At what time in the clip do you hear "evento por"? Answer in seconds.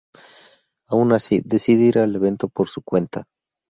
2.15-2.67